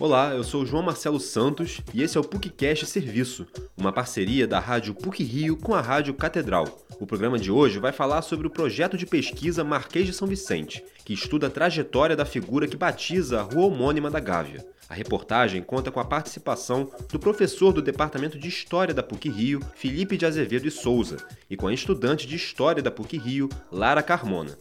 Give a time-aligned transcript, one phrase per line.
[0.00, 4.58] Olá, eu sou João Marcelo Santos e esse é o PUCcast Serviço, uma parceria da
[4.58, 6.86] Rádio PUC Rio com a Rádio Catedral.
[6.98, 10.82] O programa de hoje vai falar sobre o projeto de pesquisa Marquês de São Vicente,
[11.04, 14.64] que estuda a trajetória da figura que batiza a rua homônima da Gávea.
[14.88, 19.60] A reportagem conta com a participação do professor do Departamento de História da PUC Rio,
[19.74, 24.02] Felipe de Azevedo e Souza, e com a estudante de História da PUC Rio, Lara
[24.02, 24.56] Carmona.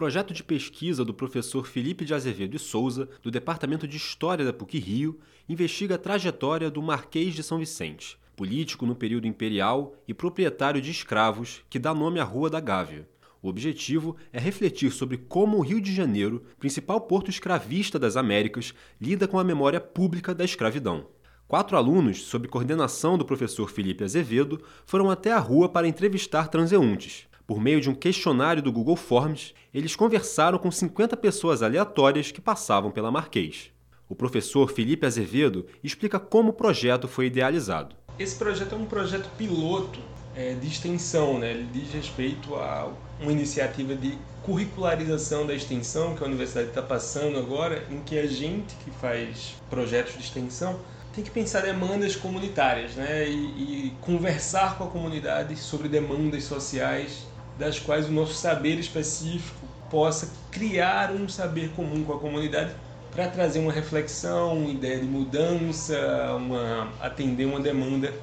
[0.00, 4.50] Projeto de pesquisa do professor Felipe de Azevedo e Souza, do Departamento de História da
[4.50, 10.80] PUC-Rio, investiga a trajetória do Marquês de São Vicente, político no período imperial e proprietário
[10.80, 13.06] de escravos, que dá nome à Rua da Gávea.
[13.42, 18.72] O objetivo é refletir sobre como o Rio de Janeiro, principal porto escravista das Américas,
[18.98, 21.08] lida com a memória pública da escravidão.
[21.46, 27.28] Quatro alunos, sob coordenação do professor Felipe Azevedo, foram até a rua para entrevistar transeuntes.
[27.50, 32.40] Por meio de um questionário do Google Forms, eles conversaram com 50 pessoas aleatórias que
[32.40, 33.72] passavam pela Marquês.
[34.08, 37.96] O professor Felipe Azevedo explica como o projeto foi idealizado.
[38.16, 39.98] Esse projeto é um projeto piloto
[40.32, 41.50] é, de extensão, né?
[41.50, 47.36] ele diz respeito a uma iniciativa de curricularização da extensão que a universidade está passando
[47.36, 50.78] agora, em que a gente que faz projetos de extensão
[51.12, 53.28] tem que pensar demandas comunitárias né?
[53.28, 57.28] e, e conversar com a comunidade sobre demandas sociais
[57.60, 62.74] das quais o nosso saber específico possa criar um saber comum com a comunidade
[63.12, 65.98] para trazer uma reflexão, uma ideia de mudança,
[66.36, 68.14] uma, atender uma demanda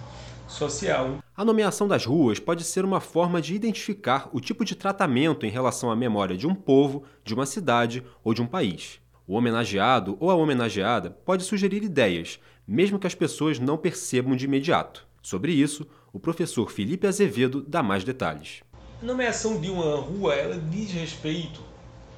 [0.47, 1.19] social.
[1.35, 5.49] A nomeação das ruas pode ser uma forma de identificar o tipo de tratamento em
[5.49, 8.99] relação à memória de um povo, de uma cidade ou de um país.
[9.27, 14.45] O homenageado ou a homenageada pode sugerir ideias, mesmo que as pessoas não percebam de
[14.45, 15.05] imediato.
[15.21, 18.61] Sobre isso, o professor Felipe Azevedo dá mais detalhes.
[18.99, 21.61] A nomeação de uma rua ela diz respeito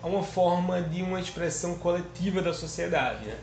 [0.01, 3.25] a uma forma de uma expressão coletiva da sociedade.
[3.25, 3.35] Né?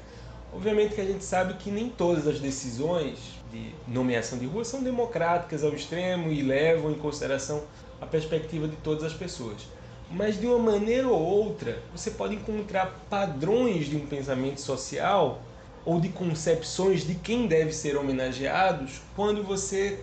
[0.55, 3.19] Obviamente que a gente sabe que nem todas as decisões
[3.53, 7.63] de nomeação de rua são democráticas ao extremo e levam em consideração
[8.01, 9.59] a perspectiva de todas as pessoas.
[10.11, 15.43] Mas de uma maneira ou outra, você pode encontrar padrões de um pensamento social
[15.85, 20.01] ou de concepções de quem deve ser homenageados quando você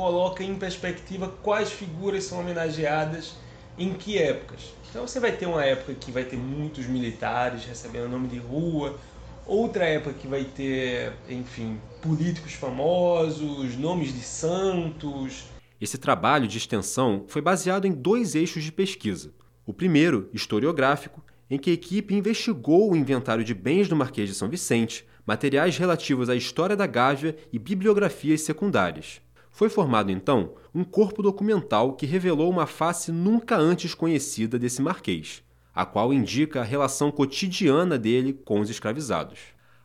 [0.00, 3.34] coloca em perspectiva quais figuras são homenageadas
[3.76, 4.72] em que épocas.
[4.88, 8.38] Então você vai ter uma época que vai ter muitos militares recebendo o nome de
[8.38, 8.98] rua,
[9.46, 15.44] outra época que vai ter, enfim, políticos famosos, nomes de santos.
[15.78, 19.34] Esse trabalho de extensão foi baseado em dois eixos de pesquisa.
[19.66, 24.34] O primeiro, historiográfico, em que a equipe investigou o inventário de bens do Marquês de
[24.34, 29.20] São Vicente, materiais relativos à história da Gávea e bibliografias secundárias.
[29.60, 35.42] Foi formado então um corpo documental que revelou uma face nunca antes conhecida desse marquês,
[35.74, 39.38] a qual indica a relação cotidiana dele com os escravizados.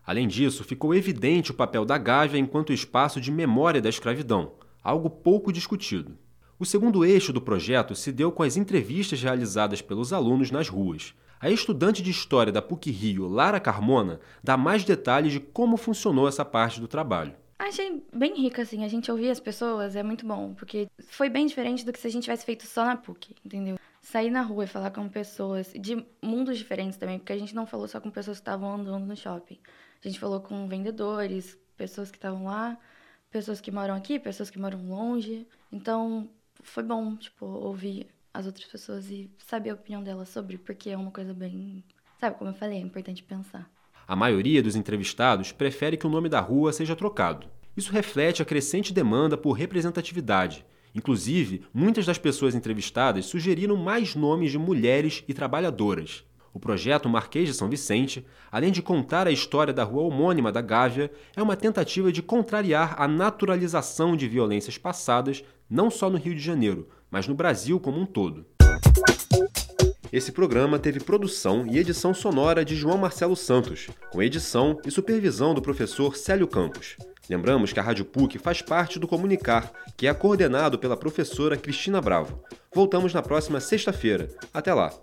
[0.07, 5.09] Além disso, ficou evidente o papel da Gávea enquanto espaço de memória da escravidão, algo
[5.09, 6.17] pouco discutido.
[6.57, 11.13] O segundo eixo do projeto se deu com as entrevistas realizadas pelos alunos nas ruas.
[11.37, 16.45] A estudante de História da PUC-Rio, Lara Carmona, dá mais detalhes de como funcionou essa
[16.45, 17.33] parte do trabalho.
[17.65, 21.47] Achei bem rica, assim, a gente ouvir as pessoas é muito bom, porque foi bem
[21.47, 23.79] diferente do que se a gente tivesse feito só na PUC, entendeu?
[23.99, 27.65] Sair na rua e falar com pessoas de mundos diferentes também, porque a gente não
[27.65, 29.57] falou só com pessoas que estavam andando no shopping.
[30.03, 32.77] A gente falou com vendedores, pessoas que estavam lá,
[33.31, 35.47] pessoas que moram aqui, pessoas que moram longe.
[35.71, 36.29] Então,
[36.61, 40.97] foi bom, tipo, ouvir as outras pessoas e saber a opinião delas sobre, porque é
[40.97, 41.83] uma coisa bem.
[42.19, 43.67] Sabe, como eu falei, é importante pensar.
[44.07, 47.54] A maioria dos entrevistados prefere que o nome da rua seja trocado.
[47.75, 50.65] Isso reflete a crescente demanda por representatividade.
[50.93, 56.23] Inclusive, muitas das pessoas entrevistadas sugeriram mais nomes de mulheres e trabalhadoras.
[56.53, 60.61] O projeto Marquês de São Vicente, além de contar a história da rua homônima da
[60.61, 66.33] Gávea, é uma tentativa de contrariar a naturalização de violências passadas, não só no Rio
[66.33, 68.45] de Janeiro, mas no Brasil como um todo.
[70.13, 75.53] Esse programa teve produção e edição sonora de João Marcelo Santos, com edição e supervisão
[75.53, 76.95] do professor Célio Campos.
[77.29, 81.99] Lembramos que a Rádio PUC faz parte do Comunicar, que é coordenado pela professora Cristina
[82.01, 82.43] Bravo.
[82.73, 84.29] Voltamos na próxima sexta-feira.
[84.53, 84.93] Até lá!